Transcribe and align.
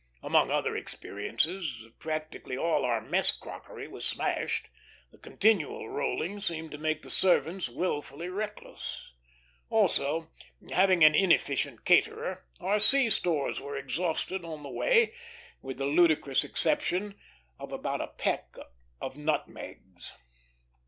Among 0.23 0.49
other 0.49 0.75
experiences, 0.75 1.83
practically 1.99 2.57
all 2.57 2.85
our 2.85 3.01
mess 3.01 3.31
crockery 3.31 3.87
was 3.87 4.03
smashed; 4.03 4.67
the 5.11 5.19
continual 5.19 5.89
rolling 5.89 6.39
seemed 6.39 6.71
to 6.71 6.79
make 6.79 7.03
the 7.03 7.11
servants 7.11 7.69
wilfully 7.69 8.27
reckless. 8.27 9.11
Also, 9.69 10.31
having 10.71 11.03
an 11.03 11.13
inefficient 11.13 11.85
caterer, 11.85 12.47
our 12.59 12.79
sea 12.79 13.11
stores 13.11 13.61
were 13.61 13.75
exhausted 13.77 14.43
on 14.43 14.63
the 14.63 14.71
way, 14.71 15.13
with 15.61 15.77
the 15.77 15.85
ludicrous 15.85 16.43
exception 16.43 17.13
of 17.59 17.71
about 17.71 18.01
a 18.01 18.07
peck 18.07 18.55
of 18.99 19.15
nutmegs. 19.15 20.13